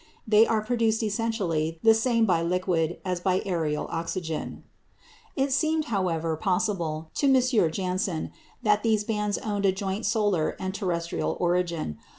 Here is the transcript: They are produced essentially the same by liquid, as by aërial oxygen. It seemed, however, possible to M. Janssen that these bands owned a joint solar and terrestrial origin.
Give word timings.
They 0.27 0.47
are 0.47 0.63
produced 0.63 1.03
essentially 1.03 1.77
the 1.83 1.93
same 1.93 2.25
by 2.25 2.41
liquid, 2.41 2.97
as 3.05 3.19
by 3.19 3.41
aërial 3.41 3.85
oxygen. 3.93 4.63
It 5.35 5.51
seemed, 5.53 5.85
however, 5.93 6.35
possible 6.37 7.11
to 7.13 7.27
M. 7.31 7.71
Janssen 7.71 8.31
that 8.63 8.81
these 8.81 9.03
bands 9.03 9.37
owned 9.37 9.67
a 9.67 9.71
joint 9.71 10.07
solar 10.07 10.57
and 10.59 10.73
terrestrial 10.73 11.37
origin. 11.39 11.99